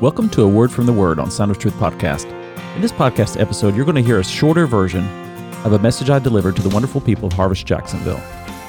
Welcome 0.00 0.28
to 0.30 0.42
a 0.42 0.48
Word 0.48 0.70
from 0.70 0.86
the 0.86 0.92
Word 0.92 1.18
on 1.18 1.28
Sound 1.28 1.50
of 1.50 1.58
Truth 1.58 1.74
podcast. 1.74 2.30
In 2.76 2.80
this 2.80 2.92
podcast 2.92 3.40
episode, 3.40 3.74
you're 3.74 3.84
going 3.84 3.96
to 3.96 4.00
hear 4.00 4.20
a 4.20 4.24
shorter 4.24 4.64
version 4.64 5.04
of 5.64 5.72
a 5.72 5.78
message 5.80 6.08
I 6.08 6.20
delivered 6.20 6.54
to 6.54 6.62
the 6.62 6.68
wonderful 6.68 7.00
people 7.00 7.26
of 7.26 7.32
Harvest 7.32 7.66
Jacksonville. 7.66 8.20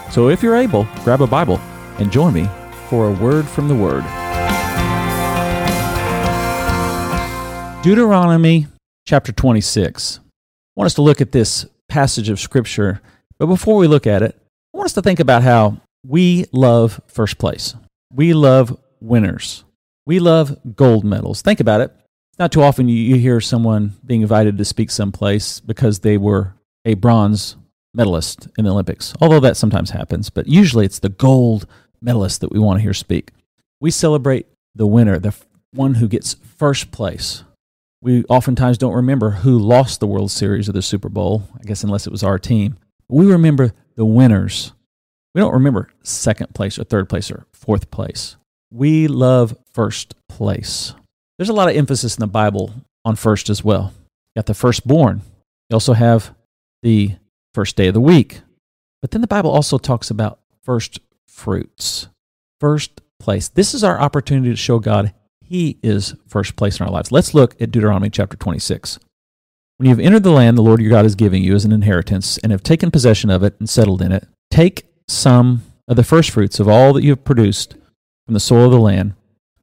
So 0.09 0.29
if 0.29 0.41
you're 0.41 0.55
able, 0.55 0.87
grab 1.03 1.21
a 1.21 1.27
Bible 1.27 1.59
and 1.99 2.11
join 2.11 2.33
me 2.33 2.49
for 2.87 3.09
a 3.09 3.11
Word 3.11 3.47
from 3.47 3.67
the 3.67 3.75
Word. 3.75 4.03
Deuteronomy 7.83 8.65
chapter 9.05 9.31
26. 9.31 10.17
I 10.17 10.21
want 10.75 10.87
us 10.87 10.95
to 10.95 11.03
look 11.03 11.21
at 11.21 11.31
this 11.31 11.67
passage 11.89 12.29
of 12.29 12.39
Scripture, 12.39 13.01
but 13.37 13.45
before 13.45 13.77
we 13.77 13.85
look 13.85 14.07
at 14.07 14.23
it, 14.23 14.35
I 14.73 14.77
want 14.79 14.87
us 14.87 14.93
to 14.93 15.03
think 15.03 15.19
about 15.19 15.43
how 15.43 15.79
we 16.03 16.45
love 16.51 16.99
first 17.05 17.37
place. 17.37 17.75
We 18.11 18.33
love 18.33 18.75
winners. 18.99 19.63
We 20.09 20.17
love 20.17 20.57
gold 20.75 21.05
medals. 21.05 21.43
Think 21.43 21.59
about 21.59 21.81
it. 21.81 21.95
Not 22.39 22.51
too 22.51 22.63
often 22.63 22.89
you 22.89 23.17
hear 23.17 23.39
someone 23.39 23.93
being 24.03 24.23
invited 24.23 24.57
to 24.57 24.65
speak 24.65 24.89
someplace 24.89 25.59
because 25.59 25.99
they 25.99 26.17
were 26.17 26.55
a 26.83 26.95
bronze 26.95 27.57
medalist 27.93 28.47
in 28.57 28.65
the 28.65 28.71
Olympics, 28.71 29.13
although 29.21 29.39
that 29.41 29.55
sometimes 29.55 29.91
happens, 29.91 30.31
but 30.31 30.47
usually 30.47 30.83
it's 30.83 30.97
the 30.97 31.09
gold 31.09 31.67
medalist 32.01 32.41
that 32.41 32.51
we 32.51 32.57
want 32.57 32.79
to 32.79 32.81
hear 32.81 32.95
speak. 32.95 33.33
We 33.79 33.91
celebrate 33.91 34.47
the 34.73 34.87
winner, 34.87 35.19
the 35.19 35.35
one 35.73 35.93
who 35.93 36.07
gets 36.07 36.37
first 36.57 36.89
place. 36.89 37.43
We 38.01 38.23
oftentimes 38.29 38.79
don't 38.79 38.95
remember 38.95 39.29
who 39.29 39.59
lost 39.59 39.99
the 39.99 40.07
World 40.07 40.31
Series 40.31 40.67
or 40.67 40.71
the 40.71 40.81
Super 40.81 41.09
Bowl, 41.09 41.47
I 41.53 41.65
guess, 41.65 41.83
unless 41.83 42.07
it 42.07 42.11
was 42.11 42.23
our 42.23 42.39
team. 42.39 42.79
We 43.09 43.27
remember 43.27 43.73
the 43.93 44.05
winners. 44.05 44.73
We 45.35 45.41
don't 45.41 45.53
remember 45.53 45.89
second 46.01 46.55
place 46.55 46.79
or 46.79 46.83
third 46.83 47.09
place 47.09 47.29
or 47.29 47.45
fourth 47.53 47.91
place. 47.91 48.37
We 48.71 49.07
love 49.07 49.57
first 49.73 50.15
place. 50.27 50.93
There's 51.37 51.49
a 51.49 51.53
lot 51.53 51.69
of 51.69 51.75
emphasis 51.75 52.15
in 52.15 52.21
the 52.21 52.27
Bible 52.27 52.73
on 53.03 53.15
first 53.15 53.49
as 53.49 53.63
well. 53.63 53.93
You 54.35 54.39
got 54.39 54.45
the 54.45 54.53
firstborn. 54.53 55.21
You 55.69 55.75
also 55.75 55.93
have 55.93 56.35
the 56.83 57.15
first 57.53 57.75
day 57.75 57.87
of 57.87 57.93
the 57.93 58.01
week. 58.01 58.41
But 59.01 59.11
then 59.11 59.21
the 59.21 59.27
Bible 59.27 59.49
also 59.49 59.77
talks 59.77 60.11
about 60.11 60.39
first 60.61 60.99
fruits, 61.27 62.09
first 62.59 63.01
place. 63.19 63.47
This 63.47 63.73
is 63.73 63.83
our 63.83 63.99
opportunity 63.99 64.49
to 64.49 64.55
show 64.55 64.79
God 64.79 65.13
He 65.41 65.77
is 65.81 66.15
first 66.27 66.55
place 66.55 66.79
in 66.79 66.85
our 66.85 66.91
lives. 66.91 67.11
Let's 67.11 67.33
look 67.33 67.59
at 67.61 67.71
Deuteronomy 67.71 68.09
chapter 68.09 68.37
26. 68.37 68.99
When 69.77 69.85
you 69.87 69.95
have 69.95 70.05
entered 70.05 70.23
the 70.23 70.31
land 70.31 70.57
the 70.57 70.61
Lord 70.61 70.81
your 70.81 70.91
God 70.91 71.05
is 71.05 71.15
giving 71.15 71.41
you 71.41 71.55
as 71.55 71.63
an 71.63 71.71
inheritance 71.71 72.37
and 72.39 72.51
have 72.51 72.63
taken 72.63 72.91
possession 72.91 73.29
of 73.29 73.43
it 73.43 73.55
and 73.59 73.69
settled 73.69 74.01
in 74.01 74.11
it, 74.11 74.27
take 74.51 74.85
some 75.07 75.63
of 75.87 75.95
the 75.95 76.03
first 76.03 76.31
fruits 76.31 76.59
of 76.59 76.67
all 76.67 76.91
that 76.93 77.03
you 77.03 77.11
have 77.11 77.23
produced 77.23 77.75
from 78.29 78.35
the 78.35 78.39
soil 78.39 78.65
of 78.65 78.71
the 78.71 78.77
land 78.77 79.15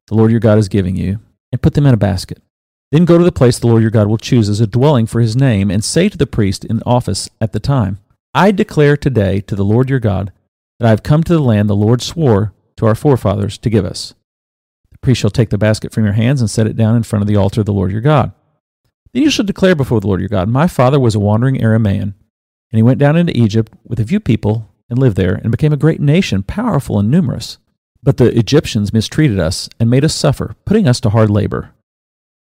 the 0.08 0.16
Lord 0.16 0.32
your 0.32 0.40
God 0.40 0.58
is 0.58 0.68
giving 0.68 0.96
you, 0.96 1.20
and 1.52 1.62
put 1.62 1.74
them 1.74 1.86
in 1.86 1.94
a 1.94 1.96
basket. 1.96 2.42
Then 2.90 3.04
go 3.04 3.16
to 3.16 3.22
the 3.22 3.30
place 3.30 3.60
the 3.60 3.68
Lord 3.68 3.80
your 3.82 3.92
God 3.92 4.08
will 4.08 4.18
choose 4.18 4.48
as 4.48 4.58
a 4.58 4.66
dwelling 4.66 5.06
for 5.06 5.20
his 5.20 5.36
name, 5.36 5.70
and 5.70 5.84
say 5.84 6.08
to 6.08 6.18
the 6.18 6.26
priest 6.26 6.64
in 6.64 6.82
office 6.84 7.30
at 7.40 7.52
the 7.52 7.60
time, 7.60 8.00
I 8.34 8.50
declare 8.50 8.96
today 8.96 9.40
to 9.42 9.54
the 9.54 9.64
Lord 9.64 9.88
your 9.88 10.00
God 10.00 10.32
that 10.80 10.86
I 10.86 10.90
have 10.90 11.04
come 11.04 11.22
to 11.22 11.32
the 11.32 11.40
land 11.40 11.70
the 11.70 11.76
Lord 11.76 12.02
swore 12.02 12.54
to 12.76 12.86
our 12.86 12.96
forefathers 12.96 13.56
to 13.58 13.70
give 13.70 13.84
us. 13.84 14.14
The 14.90 14.98
priest 14.98 15.20
shall 15.20 15.30
take 15.30 15.50
the 15.50 15.58
basket 15.58 15.92
from 15.92 16.02
your 16.02 16.14
hands 16.14 16.40
and 16.40 16.50
set 16.50 16.66
it 16.66 16.76
down 16.76 16.96
in 16.96 17.04
front 17.04 17.22
of 17.22 17.28
the 17.28 17.36
altar 17.36 17.60
of 17.60 17.66
the 17.66 17.72
Lord 17.72 17.92
your 17.92 18.00
God. 18.00 18.32
Then 19.12 19.22
you 19.22 19.30
shall 19.30 19.46
declare 19.46 19.76
before 19.76 20.00
the 20.00 20.08
Lord 20.08 20.20
your 20.20 20.28
God, 20.28 20.48
My 20.48 20.66
father 20.66 20.98
was 20.98 21.14
a 21.14 21.20
wandering 21.20 21.58
Aramaean, 21.58 22.02
and 22.02 22.14
he 22.72 22.82
went 22.82 22.98
down 22.98 23.16
into 23.16 23.38
Egypt 23.38 23.72
with 23.84 24.00
a 24.00 24.04
few 24.04 24.18
people 24.18 24.72
and 24.90 24.98
lived 24.98 25.16
there, 25.16 25.34
and 25.34 25.52
became 25.52 25.72
a 25.72 25.76
great 25.76 26.00
nation, 26.00 26.42
powerful 26.42 26.98
and 26.98 27.08
numerous. 27.08 27.58
But 28.02 28.16
the 28.18 28.36
Egyptians 28.38 28.92
mistreated 28.92 29.38
us 29.38 29.68
and 29.80 29.90
made 29.90 30.04
us 30.04 30.14
suffer, 30.14 30.54
putting 30.64 30.86
us 30.86 31.00
to 31.00 31.10
hard 31.10 31.30
labor. 31.30 31.72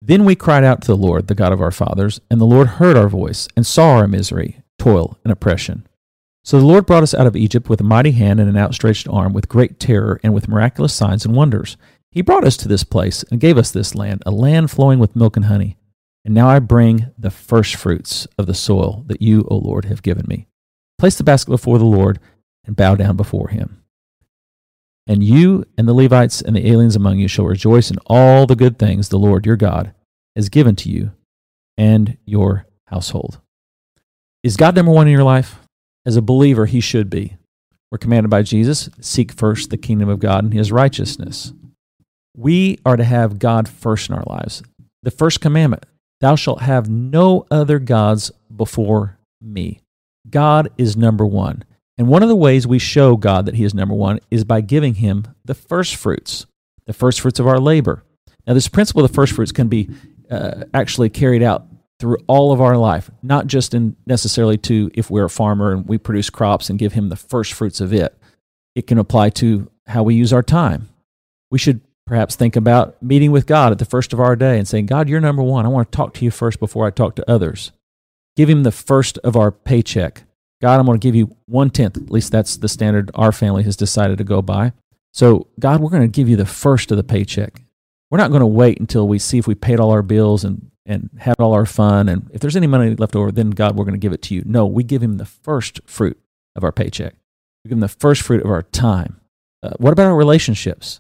Then 0.02 0.24
we 0.26 0.36
cried 0.36 0.64
out 0.64 0.82
to 0.82 0.88
the 0.88 0.98
Lord, 0.98 1.28
the 1.28 1.36
God 1.36 1.52
of 1.52 1.62
our 1.62 1.72
fathers, 1.72 2.22
and 2.30 2.40
the 2.40 2.46
Lord 2.46 2.68
heard 2.68 2.96
our 2.96 3.10
voice 3.10 3.48
and 3.56 3.66
saw 3.66 3.96
our 3.96 4.08
misery, 4.08 4.62
toil, 4.78 5.18
and 5.24 5.32
oppression. 5.32 5.88
So 6.44 6.60
the 6.60 6.66
Lord 6.66 6.86
brought 6.86 7.04
us 7.04 7.14
out 7.14 7.28
of 7.28 7.36
Egypt 7.36 7.70
with 7.70 7.82
a 7.82 7.84
mighty 7.84 8.12
hand 8.12 8.40
and 8.40 8.50
an 8.50 8.58
outstretched 8.58 9.08
arm, 9.10 9.34
with 9.34 9.50
great 9.50 9.80
terror 9.80 10.20
and 10.24 10.34
with 10.34 10.48
miraculous 10.48 10.94
signs 10.94 11.26
and 11.26 11.36
wonders. 11.36 11.76
He 12.12 12.22
brought 12.22 12.46
us 12.46 12.58
to 12.58 12.68
this 12.68 12.84
place 12.84 13.24
and 13.24 13.42
gave 13.42 13.58
us 13.58 13.72
this 13.72 13.94
land, 13.94 14.24
a 14.26 14.32
land 14.32 14.72
flowing 14.72 15.00
with 15.00 15.16
milk 15.16 15.36
and 15.36 15.46
honey. 15.46 15.78
And 16.26 16.34
now 16.34 16.48
I 16.48 16.60
bring 16.60 17.08
the 17.18 17.30
first 17.30 17.76
fruits 17.76 18.28
of 18.38 18.46
the 18.46 18.54
soil 18.54 19.04
that 19.08 19.22
you, 19.22 19.46
O 19.50 19.58
Lord, 19.58 19.86
have 19.86 20.02
given 20.02 20.26
me. 20.28 20.48
Place 20.98 21.16
the 21.16 21.24
basket 21.24 21.52
before 21.52 21.78
the 21.78 21.86
Lord 21.86 22.20
and 22.66 22.76
bow 22.76 22.96
down 22.96 23.16
before 23.16 23.50
him. 23.50 23.84
And 25.10 25.24
you 25.24 25.66
and 25.76 25.88
the 25.88 25.94
Levites 25.94 26.40
and 26.40 26.56
the 26.56 26.70
aliens 26.70 26.96
among 26.96 27.18
you 27.18 27.28
shall 27.28 27.46
rejoice 27.46 27.90
in 27.90 27.98
all 28.06 28.46
the 28.46 28.56
good 28.56 28.78
things 28.78 29.10
the 29.10 29.18
Lord 29.18 29.44
your 29.44 29.56
God 29.56 29.92
has 30.36 30.50
given 30.50 30.76
to 30.78 30.90
you 30.90 31.12
and 31.80 32.16
your 32.26 32.68
household. 32.86 33.42
Is 34.44 34.56
God 34.56 34.76
number 34.76 34.92
one 34.92 35.08
in 35.08 35.14
your 35.14 35.24
life? 35.24 35.60
As 36.06 36.16
a 36.16 36.22
believer, 36.22 36.68
he 36.68 36.80
should 36.80 37.10
be. 37.10 37.38
We're 37.92 37.98
commanded 37.98 38.30
by 38.30 38.44
Jesus 38.44 38.88
seek 39.02 39.32
first 39.32 39.72
the 39.72 39.78
kingdom 39.78 40.10
of 40.10 40.20
God 40.20 40.44
and 40.44 40.54
his 40.54 40.72
righteousness. 40.72 41.54
We 42.38 42.78
are 42.86 42.96
to 42.96 43.04
have 43.04 43.40
God 43.40 43.68
first 43.68 44.10
in 44.10 44.16
our 44.16 44.24
lives. 44.28 44.62
The 45.02 45.12
first 45.12 45.42
commandment 45.42 45.88
Thou 46.22 46.36
shalt 46.36 46.62
have 46.62 46.88
no 46.88 47.48
other 47.50 47.80
gods 47.80 48.30
before 48.56 49.18
me. 49.42 49.82
God 50.30 50.70
is 50.78 50.96
number 50.96 51.26
one. 51.26 51.64
And 52.00 52.08
one 52.08 52.24
of 52.24 52.30
the 52.30 52.36
ways 52.36 52.66
we 52.66 52.80
show 52.80 53.18
God 53.18 53.46
that 53.46 53.56
He 53.56 53.66
is 53.66 53.74
number 53.74 53.94
one 53.94 54.22
is 54.32 54.46
by 54.46 54.62
giving 54.62 54.96
Him 54.96 55.28
the 55.44 55.54
first 55.54 55.98
fruits, 55.98 56.46
the 56.86 56.94
first 56.94 57.20
fruits 57.20 57.40
of 57.40 57.48
our 57.48 57.60
labor. 57.60 58.06
Now, 58.48 58.54
this 58.54 58.70
principle 58.70 59.04
of 59.04 59.12
the 59.12 59.14
first 59.14 59.34
fruits 59.34 59.52
can 59.52 59.68
be 59.68 59.90
uh, 60.32 60.64
actually 60.74 61.10
carried 61.10 61.44
out 61.44 61.68
through 62.00 62.18
all 62.26 62.54
of 62.54 62.62
our 62.62 62.78
life, 62.78 63.12
not 63.22 63.48
just 63.48 63.74
in 63.74 63.98
necessarily 64.08 64.58
to 64.60 64.90
if 64.94 65.12
we're 65.12 65.26
a 65.26 65.30
farmer 65.30 65.74
and 65.74 65.90
we 65.90 65.98
produce 65.98 66.30
crops 66.30 66.70
and 66.70 66.80
give 66.80 66.94
Him 66.94 67.10
the 67.10 67.18
first 67.18 67.52
fruits 67.52 67.82
of 67.82 67.92
it. 67.92 68.18
It 68.76 68.88
can 68.88 68.98
apply 68.98 69.32
to 69.32 69.70
how 69.86 70.04
we 70.04 70.16
use 70.16 70.32
our 70.32 70.42
time. 70.42 70.88
We 71.52 71.60
should 71.60 71.82
perhaps 72.08 72.38
think 72.38 72.56
about 72.56 73.04
meeting 73.04 73.32
with 73.32 73.46
God 73.46 73.74
at 73.74 73.78
the 73.78 73.84
first 73.84 74.14
of 74.14 74.22
our 74.22 74.38
day 74.38 74.58
and 74.58 74.66
saying, 74.66 74.86
God, 74.86 75.10
you're 75.10 75.20
number 75.20 75.44
one. 75.44 75.66
I 75.66 75.70
want 75.70 75.92
to 75.92 75.96
talk 75.98 76.14
to 76.14 76.24
you 76.24 76.32
first 76.32 76.62
before 76.62 76.88
I 76.88 76.92
talk 76.92 77.16
to 77.16 77.30
others. 77.30 77.74
Give 78.38 78.50
Him 78.50 78.64
the 78.64 78.72
first 78.72 79.18
of 79.18 79.36
our 79.36 79.52
paycheck 79.52 80.24
God, 80.62 80.80
I'm 80.80 80.86
going 80.86 81.00
to 81.00 81.06
give 81.06 81.16
you 81.16 81.36
one 81.46 81.70
tenth. 81.70 81.98
At 81.98 82.12
least 82.12 82.32
that's 82.32 82.58
the 82.58 82.68
standard 82.68 83.12
our 83.14 83.32
family 83.32 83.64
has 83.64 83.78
decided 83.78 84.18
to 84.18 84.24
go 84.24 84.42
by. 84.42 84.74
So, 85.14 85.48
God, 85.60 85.82
we're 85.82 85.90
going 85.90 86.04
to 86.04 86.08
give 86.08 86.30
you 86.30 86.36
the 86.36 86.46
first 86.46 86.92
of 86.92 86.98
the 86.98 87.04
paycheck. 87.04 87.62
We're 88.12 88.18
not 88.18 88.32
going 88.32 88.42
to 88.42 88.48
wait 88.48 88.80
until 88.80 89.08
we 89.08 89.20
see 89.20 89.38
if 89.38 89.48
we 89.48 89.56
paid 89.56 89.80
all 89.80 89.92
our 89.92 90.02
bills 90.02 90.44
and, 90.44 90.70
and 90.86 91.10
had 91.18 91.40
all 91.40 91.54
our 91.54 91.66
fun. 91.66 92.10
And 92.10 92.30
if 92.34 92.42
there's 92.42 92.56
any 92.56 92.68
money 92.68 92.96
left 92.96 93.16
over, 93.16 93.32
then 93.32 93.52
God, 93.52 93.76
we're 93.76 93.86
going 93.86 93.94
to 93.94 94.00
give 94.00 94.14
it 94.14 94.22
to 94.24 94.36
you. 94.36 94.44
No, 94.46 94.66
we 94.66 94.84
give 94.84 95.02
Him 95.02 95.18
the 95.18 95.26
first 95.26 95.80
fruit 95.86 96.20
of 96.56 96.64
our 96.64 96.72
paycheck. 96.72 97.14
We 97.64 97.70
give 97.70 97.78
Him 97.78 97.82
the 97.82 97.88
first 97.88 98.22
fruit 98.22 98.44
of 98.44 98.50
our 98.50 98.64
time. 98.64 99.22
Uh, 99.64 99.72
what 99.78 99.94
about 99.94 100.08
our 100.08 100.16
relationships? 100.16 101.00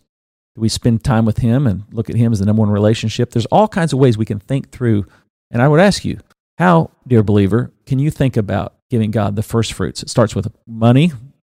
Do 0.56 0.62
we 0.62 0.70
spend 0.70 1.04
time 1.04 1.26
with 1.26 1.38
Him 1.38 1.68
and 1.68 1.84
look 1.92 2.10
at 2.10 2.16
Him 2.16 2.32
as 2.32 2.40
the 2.40 2.46
number 2.46 2.62
one 2.62 2.70
relationship? 2.70 3.32
There's 3.32 3.46
all 3.48 3.68
kinds 3.68 3.92
of 3.92 4.00
ways 4.00 4.18
we 4.18 4.26
can 4.26 4.40
think 4.40 4.72
through. 4.72 5.06
And 5.52 5.62
I 5.62 5.68
would 5.68 5.80
ask 5.80 6.06
you, 6.06 6.20
how, 6.58 6.92
dear 7.08 7.24
believer, 7.24 7.72
can 7.86 8.00
you 8.00 8.12
think 8.12 8.38
about 8.38 8.76
giving 8.90 9.12
God 9.12 9.36
the 9.36 9.44
first 9.44 9.74
fruits. 9.74 10.04
It 10.04 10.10
starts 10.10 10.36
with 10.36 10.52
money, 10.68 11.12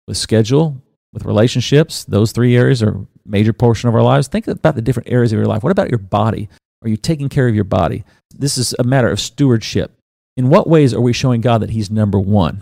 with 0.08 0.18
schedule, 0.18 0.82
with 1.14 1.26
relationships. 1.26 2.04
Those 2.04 2.32
three 2.32 2.56
areas 2.56 2.82
are 2.84 2.90
a 2.90 3.08
major 3.26 3.54
portion 3.54 3.90
of 3.90 3.96
our 3.96 4.02
lives. 4.02 4.28
Think 4.28 4.48
about 4.48 4.76
the 4.76 4.82
different 4.82 5.10
areas 5.10 5.32
of 5.32 5.38
your 5.38 5.48
life. 5.48 5.64
What 5.64 5.72
about 5.72 5.90
your 5.90 6.00
body? 6.00 6.50
Are 6.82 6.90
you 6.90 6.98
taking 6.98 7.30
care 7.30 7.48
of 7.48 7.56
your 7.56 7.64
body? 7.64 8.04
This 8.34 8.58
is 8.58 8.76
a 8.80 8.84
matter 8.84 9.10
of 9.10 9.20
stewardship. 9.20 9.92
In 10.38 10.50
what 10.50 10.68
ways 10.68 10.94
are 10.94 11.02
we 11.02 11.14
showing 11.14 11.42
God 11.42 11.62
that 11.62 11.72
He's 11.72 11.92
number 11.92 12.20
one 12.20 12.62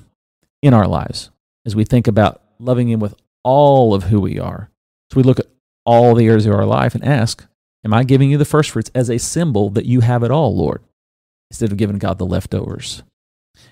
in 0.62 0.74
our 0.74 0.88
lives 0.88 1.30
as 1.66 1.76
we 1.76 1.84
think 1.84 2.08
about 2.08 2.42
loving 2.60 2.90
Him 2.90 3.00
with 3.00 3.14
all 3.44 3.94
of 3.94 4.04
who 4.04 4.20
we 4.20 4.40
are? 4.40 4.72
So 5.12 5.18
we 5.18 5.24
look 5.24 5.40
at 5.40 5.48
all 5.86 6.16
the 6.16 6.26
areas 6.26 6.46
of 6.46 6.54
our 6.54 6.66
life 6.66 6.96
and 6.96 7.04
ask, 7.04 7.46
Am 7.86 7.94
I 7.94 8.04
giving 8.04 8.30
you 8.32 8.38
the 8.38 8.46
first 8.46 8.72
fruits 8.72 8.92
as 8.96 9.10
a 9.10 9.20
symbol 9.20 9.70
that 9.70 9.86
you 9.86 10.02
have 10.02 10.24
it 10.24 10.32
all, 10.32 10.56
Lord? 10.56 10.82
Instead 11.52 11.72
of 11.72 11.78
giving 11.78 12.00
God 12.00 12.18
the 12.18 12.26
leftovers. 12.26 13.04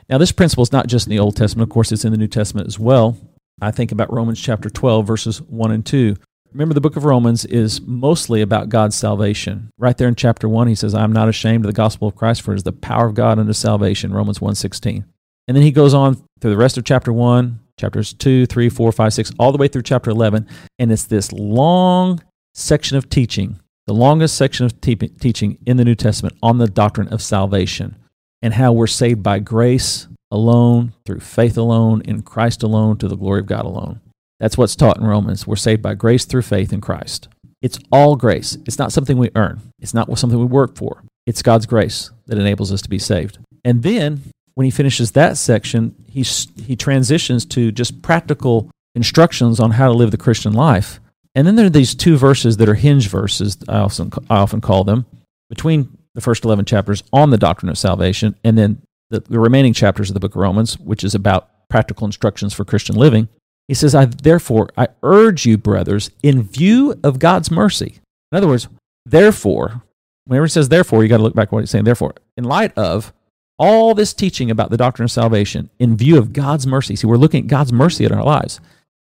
Now, 0.09 0.17
this 0.17 0.31
principle 0.31 0.63
is 0.63 0.71
not 0.71 0.87
just 0.87 1.07
in 1.07 1.11
the 1.11 1.19
Old 1.19 1.35
Testament, 1.35 1.69
of 1.69 1.73
course, 1.73 1.91
it's 1.91 2.05
in 2.05 2.11
the 2.11 2.17
New 2.17 2.27
Testament 2.27 2.67
as 2.67 2.77
well. 2.79 3.17
I 3.61 3.71
think 3.71 3.91
about 3.91 4.13
Romans 4.13 4.41
chapter 4.41 4.69
12, 4.69 5.07
verses 5.07 5.41
1 5.41 5.71
and 5.71 5.85
2. 5.85 6.15
Remember, 6.51 6.73
the 6.73 6.81
book 6.81 6.95
of 6.95 7.03
Romans 7.03 7.43
is 7.45 7.81
mostly 7.81 8.41
about 8.41 8.69
God's 8.69 8.95
salvation. 8.95 9.69
Right 9.77 9.97
there 9.97 10.07
in 10.07 10.15
chapter 10.15 10.47
1, 10.47 10.67
he 10.67 10.75
says, 10.75 10.93
I 10.93 11.03
am 11.03 11.11
not 11.11 11.27
ashamed 11.27 11.65
of 11.65 11.67
the 11.67 11.75
gospel 11.75 12.07
of 12.07 12.15
Christ, 12.15 12.41
for 12.41 12.53
it 12.53 12.57
is 12.57 12.63
the 12.63 12.71
power 12.71 13.07
of 13.07 13.13
God 13.13 13.39
unto 13.39 13.53
salvation, 13.53 14.13
Romans 14.13 14.39
1.16. 14.39 15.03
And 15.47 15.57
then 15.57 15.63
he 15.63 15.71
goes 15.71 15.93
on 15.93 16.15
through 16.39 16.51
the 16.51 16.57
rest 16.57 16.77
of 16.77 16.85
chapter 16.85 17.11
1, 17.11 17.59
chapters 17.77 18.13
2, 18.13 18.45
3, 18.45 18.69
4, 18.69 18.91
5, 18.91 19.13
6, 19.13 19.31
all 19.37 19.51
the 19.51 19.57
way 19.57 19.67
through 19.67 19.83
chapter 19.83 20.11
11. 20.11 20.47
And 20.79 20.91
it's 20.91 21.05
this 21.05 21.31
long 21.31 22.21
section 22.53 22.97
of 22.97 23.09
teaching, 23.09 23.59
the 23.85 23.93
longest 23.93 24.37
section 24.37 24.65
of 24.65 24.79
te- 24.79 24.95
teaching 24.95 25.57
in 25.65 25.77
the 25.77 25.85
New 25.85 25.95
Testament 25.95 26.37
on 26.41 26.57
the 26.57 26.67
doctrine 26.67 27.09
of 27.09 27.21
salvation 27.21 27.97
and 28.45 28.53
how 28.53 28.71
we're 28.71 28.85
saved 28.85 29.23
by 29.23 29.39
grace 29.39 30.07
alone, 30.29 30.93
through 31.03 31.19
faith 31.19 31.57
alone, 31.57 32.03
in 32.05 32.21
Christ 32.21 32.61
alone, 32.61 32.95
to 32.97 33.07
the 33.07 33.17
glory 33.17 33.39
of 33.39 33.47
God 33.47 33.65
alone. 33.65 34.01
That's 34.39 34.55
what's 34.55 34.75
taught 34.75 34.97
in 34.97 35.03
Romans. 35.03 35.47
We're 35.47 35.55
saved 35.55 35.81
by 35.81 35.95
grace 35.95 36.25
through 36.25 36.43
faith 36.43 36.71
in 36.71 36.79
Christ. 36.79 37.27
It's 37.63 37.79
all 37.91 38.15
grace. 38.15 38.55
It's 38.67 38.77
not 38.77 38.91
something 38.91 39.17
we 39.17 39.31
earn, 39.33 39.61
it's 39.79 39.95
not 39.95 40.15
something 40.19 40.37
we 40.37 40.45
work 40.45 40.75
for. 40.75 41.01
It's 41.25 41.41
God's 41.41 41.65
grace 41.65 42.11
that 42.27 42.37
enables 42.37 42.71
us 42.71 42.83
to 42.83 42.89
be 42.89 42.99
saved. 42.99 43.39
And 43.63 43.81
then 43.81 44.21
when 44.53 44.65
he 44.65 44.71
finishes 44.71 45.13
that 45.13 45.37
section, 45.37 45.95
he, 46.07 46.21
he 46.21 46.75
transitions 46.75 47.45
to 47.47 47.71
just 47.71 48.03
practical 48.03 48.69
instructions 48.93 49.59
on 49.59 49.71
how 49.71 49.87
to 49.87 49.97
live 49.97 50.11
the 50.11 50.17
Christian 50.17 50.53
life. 50.53 50.99
And 51.33 51.47
then 51.47 51.55
there 51.55 51.65
are 51.65 51.71
these 51.71 51.95
two 51.95 52.15
verses 52.15 52.57
that 52.57 52.69
are 52.69 52.75
hinge 52.75 53.09
verses, 53.09 53.57
I 53.67 53.79
often, 53.79 54.11
I 54.29 54.35
often 54.35 54.61
call 54.61 54.83
them, 54.83 55.07
between 55.49 55.97
the 56.15 56.21
first 56.21 56.43
11 56.43 56.65
chapters 56.65 57.03
on 57.13 57.29
the 57.29 57.37
doctrine 57.37 57.69
of 57.69 57.77
salvation, 57.77 58.35
and 58.43 58.57
then 58.57 58.81
the, 59.09 59.19
the 59.19 59.39
remaining 59.39 59.73
chapters 59.73 60.09
of 60.09 60.15
the 60.15 60.19
book 60.19 60.33
of 60.33 60.41
Romans, 60.41 60.79
which 60.79 61.03
is 61.03 61.13
about 61.13 61.49
practical 61.69 62.05
instructions 62.05 62.53
for 62.53 62.65
Christian 62.65 62.95
living. 62.95 63.27
He 63.67 63.73
says, 63.73 63.93
I 63.93 64.05
therefore 64.05 64.69
I 64.77 64.87
urge 65.03 65.45
you, 65.45 65.57
brothers, 65.57 66.09
in 66.23 66.43
view 66.43 66.99
of 67.03 67.19
God's 67.19 67.51
mercy. 67.51 67.99
In 68.31 68.37
other 68.37 68.47
words, 68.47 68.67
therefore, 69.05 69.83
whenever 70.25 70.45
he 70.45 70.49
says 70.49 70.69
therefore, 70.69 71.03
you 71.03 71.09
got 71.09 71.17
to 71.17 71.23
look 71.23 71.35
back 71.35 71.49
at 71.49 71.51
what 71.51 71.61
he's 71.61 71.69
saying. 71.69 71.83
Therefore, 71.83 72.13
in 72.37 72.43
light 72.43 72.75
of 72.77 73.13
all 73.57 73.93
this 73.93 74.13
teaching 74.13 74.51
about 74.51 74.69
the 74.69 74.77
doctrine 74.77 75.05
of 75.05 75.11
salvation, 75.11 75.69
in 75.79 75.97
view 75.97 76.17
of 76.17 76.33
God's 76.33 76.67
mercy, 76.67 76.95
see, 76.95 77.07
we're 77.07 77.17
looking 77.17 77.43
at 77.43 77.49
God's 77.49 77.73
mercy 77.73 78.05
in 78.05 78.11
our 78.11 78.23
lives. 78.23 78.59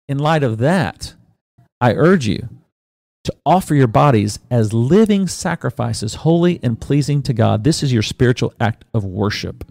In 0.08 0.18
light 0.18 0.44
of 0.44 0.58
that, 0.60 1.14
I 1.80 1.94
urge 1.94 2.28
you 2.28 2.50
to 3.28 3.36
offer 3.46 3.76
your 3.76 3.88
bodies 3.88 4.40
as 4.50 4.74
living 4.74 5.28
sacrifices, 5.28 6.16
holy 6.16 6.60
and 6.64 6.80
pleasing 6.80 7.22
to 7.24 7.34
God. 7.34 7.64
This 7.64 7.84
is 7.84 7.94
your 7.94 8.02
spiritual 8.02 8.54
act 8.60 8.86
of 8.94 9.04
worship. 9.04 9.66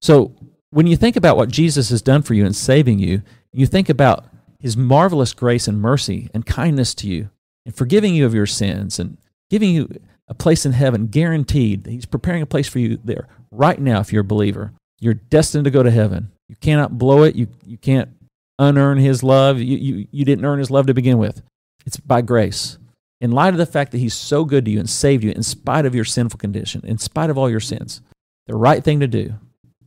So, 0.00 0.34
when 0.70 0.86
you 0.86 0.96
think 0.96 1.16
about 1.16 1.36
what 1.36 1.50
Jesus 1.50 1.90
has 1.90 2.00
done 2.00 2.22
for 2.22 2.32
you 2.32 2.46
in 2.46 2.54
saving 2.54 2.98
you, 2.98 3.22
you 3.52 3.66
think 3.66 3.88
about 3.90 4.24
his 4.58 4.76
marvelous 4.76 5.34
grace 5.34 5.68
and 5.68 5.80
mercy 5.80 6.30
and 6.32 6.46
kindness 6.46 6.94
to 6.94 7.08
you 7.08 7.28
and 7.66 7.74
forgiving 7.74 8.14
you 8.14 8.24
of 8.24 8.34
your 8.34 8.46
sins 8.46 8.98
and 8.98 9.18
giving 9.50 9.74
you 9.74 9.90
a 10.28 10.34
place 10.34 10.64
in 10.64 10.72
heaven 10.72 11.08
guaranteed. 11.08 11.86
He's 11.86 12.06
preparing 12.06 12.40
a 12.40 12.46
place 12.46 12.68
for 12.68 12.78
you 12.78 12.98
there 13.04 13.28
right 13.50 13.78
now 13.78 14.00
if 14.00 14.12
you're 14.12 14.22
a 14.22 14.24
believer. 14.24 14.72
You're 15.00 15.14
destined 15.14 15.64
to 15.64 15.70
go 15.70 15.82
to 15.82 15.90
heaven. 15.90 16.30
You 16.48 16.54
cannot 16.56 16.96
blow 16.96 17.24
it. 17.24 17.34
You, 17.34 17.48
you 17.66 17.76
can't 17.76 18.10
unearn 18.58 18.98
his 18.98 19.22
love. 19.22 19.58
You, 19.58 19.76
you, 19.76 20.06
you 20.12 20.24
didn't 20.24 20.44
earn 20.44 20.60
his 20.60 20.70
love 20.70 20.86
to 20.86 20.94
begin 20.94 21.18
with. 21.18 21.42
It's 21.84 21.98
by 21.98 22.22
grace. 22.22 22.78
In 23.22 23.30
light 23.30 23.54
of 23.54 23.58
the 23.58 23.66
fact 23.66 23.92
that 23.92 23.98
he's 23.98 24.14
so 24.14 24.44
good 24.44 24.64
to 24.64 24.70
you 24.72 24.80
and 24.80 24.90
saved 24.90 25.22
you 25.22 25.30
in 25.30 25.44
spite 25.44 25.86
of 25.86 25.94
your 25.94 26.04
sinful 26.04 26.38
condition, 26.38 26.82
in 26.84 26.98
spite 26.98 27.30
of 27.30 27.38
all 27.38 27.48
your 27.48 27.60
sins, 27.60 28.00
the 28.46 28.56
right 28.56 28.82
thing 28.82 28.98
to 28.98 29.06
do 29.06 29.34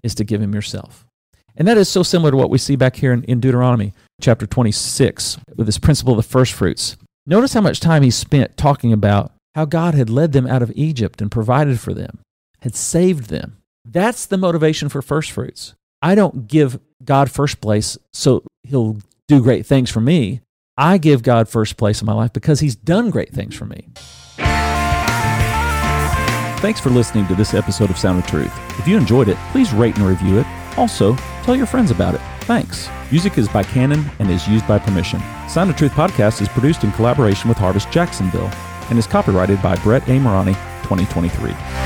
is 0.04 0.16
to 0.16 0.24
give 0.24 0.42
him 0.42 0.56
yourself. 0.56 1.06
And 1.58 1.68
that 1.68 1.78
is 1.78 1.90
so 1.90 2.02
similar 2.02 2.32
to 2.32 2.38
what 2.38 2.50
we 2.50 2.58
see 2.58 2.78
back 2.78 2.96
here 2.96 3.12
in, 3.12 3.26
in 3.26 3.42
Deuteronomy 3.42 3.94
chapter 4.22 4.48
26 4.48 5.38
with 5.54 5.66
this 5.66 5.78
principle 5.78 6.14
of 6.14 6.18
the 6.18 6.24
first 6.24 6.54
fruits. 6.54 6.96
Notice 7.26 7.54
how 7.54 7.60
much 7.60 7.82
time 7.82 8.04
he 8.04 8.10
spent 8.10 8.56
talking 8.56 8.94
about 8.94 9.34
how 9.54 9.66
God 9.66 9.96
had 9.96 10.10
led 10.10 10.32
them 10.32 10.48
out 10.48 10.62
of 10.62 10.72
Egypt 10.74 11.22
and 11.22 11.30
provided 11.30 11.78
for 11.78 11.94
them, 11.94 12.20
had 12.62 12.74
saved 12.74 13.26
them. 13.26 13.58
That's 13.84 14.26
the 14.26 14.38
motivation 14.38 14.88
for 14.88 15.02
first 15.02 15.32
fruits. 15.32 15.74
I 16.02 16.16
don't 16.16 16.48
give 16.48 16.80
God 17.04 17.30
first 17.30 17.60
place 17.60 17.98
so 18.14 18.44
he'll 18.64 19.00
do 19.28 19.42
great 19.42 19.66
things 19.66 19.90
for 19.90 20.00
me. 20.00 20.40
I 20.78 20.98
give 20.98 21.24
God 21.24 21.48
first 21.48 21.78
place 21.78 22.02
in 22.02 22.06
my 22.06 22.14
life 22.14 22.34
because 22.34 22.60
he's 22.60 22.76
done 22.76 23.10
great 23.10 23.32
things 23.32 23.56
for 23.56 23.66
me. 23.66 23.88
Thanks 26.60 26.80
for 26.80 26.90
listening 26.90 27.28
to 27.28 27.36
this 27.36 27.54
episode 27.54 27.90
of 27.90 27.98
Sound 27.98 28.20
of 28.20 28.28
Truth. 28.28 28.54
If 28.80 28.88
you 28.88 28.98
enjoyed 28.98 29.30
it, 29.30 29.38
please 29.52 29.72
rate 29.74 29.96
and 29.98 30.06
review 30.06 30.40
it. 30.40 30.48
Also, 30.78 31.16
tell 31.44 31.56
your 31.56 31.68
friends 31.68 31.92
about 31.92 32.16
it. 32.16 32.22
Thanks. 32.42 32.90
Music 33.12 33.38
is 33.38 33.48
by 33.48 33.64
Canon 33.64 34.04
and 34.20 34.30
is 34.30 34.48
used 34.48 34.68
by 34.68 34.80
permission. 34.80 35.22
Sound 35.48 35.70
of 35.70 35.78
Truth 35.78 35.92
podcast 35.92 36.42
is 36.42 36.50
produced 36.50 36.84
in 36.84 36.92
collaboration 36.92 37.48
with 37.48 37.58
Harvest 37.58 37.90
Jacksonville 37.92 38.52
and 38.90 39.00
is 39.00 39.08
copyrighted 39.08 39.62
by 39.62 39.76
Brett 39.78 40.04
A. 40.10 40.20
Maragni, 40.20 40.56
2023. 40.84 41.85